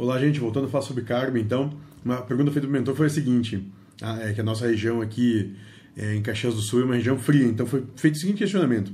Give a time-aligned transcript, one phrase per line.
[0.00, 0.40] Olá, gente.
[0.40, 4.18] Voltando a falar sobre karma, então, uma pergunta feita do mentor foi a seguinte: ah,
[4.22, 5.54] é que a nossa região aqui
[5.94, 8.90] é, em Caxias do Sul é uma região fria, então foi feito o seguinte questionamento: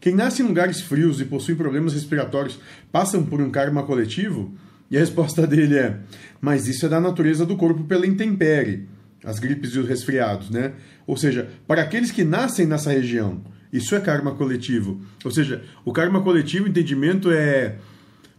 [0.00, 2.58] quem nasce em lugares frios e possui problemas respiratórios
[2.90, 4.50] passam por um karma coletivo?
[4.90, 5.98] E a resposta dele é:
[6.40, 8.88] mas isso é da natureza do corpo pela intempérie,
[9.22, 10.72] as gripes e os resfriados, né?
[11.06, 14.98] Ou seja, para aqueles que nascem nessa região, isso é karma coletivo.
[15.22, 17.76] Ou seja, o karma coletivo, o entendimento é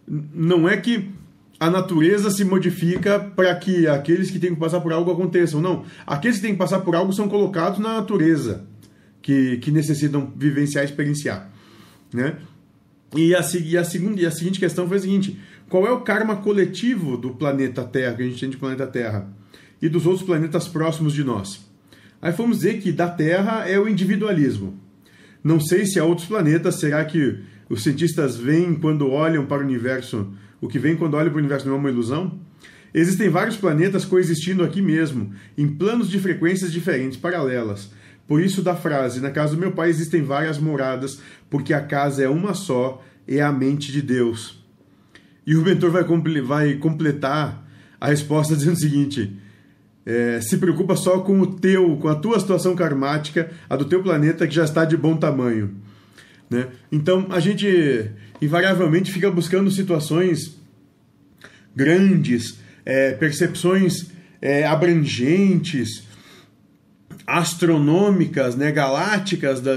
[0.08, 1.20] não é que
[1.60, 5.60] a natureza se modifica para que aqueles que têm que passar por algo aconteçam.
[5.60, 5.84] Não.
[6.08, 8.66] Aqueles que têm que passar por algo são colocados na natureza,
[9.22, 11.52] que, que necessitam vivenciar experienciar.
[12.14, 12.38] Né?
[13.16, 16.02] E a, e, a segunda, e a seguinte questão foi a seguinte: qual é o
[16.02, 19.28] karma coletivo do planeta Terra, que a gente tem de planeta Terra,
[19.82, 21.68] e dos outros planetas próximos de nós?
[22.22, 24.78] Aí fomos dizer que da Terra é o individualismo.
[25.44, 27.40] Não sei se há outros planetas, será que
[27.70, 31.40] os cientistas veem quando olham para o universo o que vem quando olha para o
[31.40, 32.40] universo não é uma ilusão?
[32.94, 37.92] Existem vários planetas coexistindo aqui mesmo, em planos de frequências diferentes, paralelas.
[38.28, 41.20] Por isso, da frase: Na casa do meu pai existem várias moradas,
[41.50, 44.64] porque a casa é uma só, é a mente de Deus.
[45.46, 46.04] E o mentor vai,
[46.42, 47.68] vai completar
[48.00, 49.36] a resposta dizendo o seguinte:
[50.06, 54.02] é, se preocupa só com o teu, com a tua situação karmática, a do teu
[54.02, 55.76] planeta que já está de bom tamanho.
[56.50, 56.68] Né?
[56.92, 58.12] Então a gente
[58.42, 60.58] invariavelmente fica buscando situações
[61.76, 64.08] grandes, é, percepções
[64.42, 66.04] é, abrangentes,
[67.28, 69.76] astronômicas, né, galácticas da,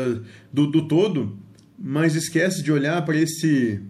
[0.51, 1.37] do, do todo,
[1.79, 3.81] mas esquece de olhar para esse,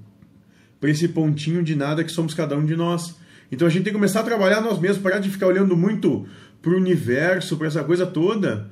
[0.81, 3.15] para esse pontinho de nada que somos cada um de nós.
[3.53, 6.27] Então a gente tem que começar a trabalhar nós mesmos, parar de ficar olhando muito
[6.61, 8.71] para o universo, para essa coisa toda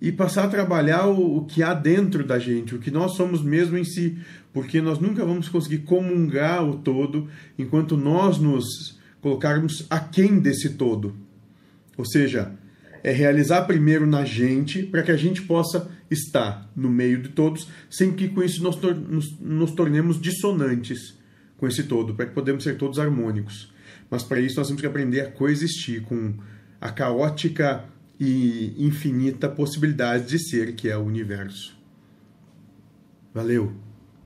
[0.00, 3.42] e passar a trabalhar o, o, que há dentro da gente, o que nós somos
[3.42, 4.18] mesmo em si,
[4.52, 11.16] porque nós nunca vamos conseguir comungar o todo enquanto nós nos colocarmos aquém desse todo.
[11.96, 12.52] Ou seja,
[13.02, 17.68] é realizar primeiro na gente para que a gente possa estar no meio de todos,
[17.90, 21.16] sem que com isso nós nos, nos tornemos dissonantes
[21.56, 23.72] com esse todo, para que podemos ser todos harmônicos.
[24.10, 26.34] Mas para isso nós temos que aprender a coexistir com
[26.80, 27.84] a caótica
[28.18, 31.76] e infinita possibilidade de ser que é o universo.
[33.32, 33.85] Valeu!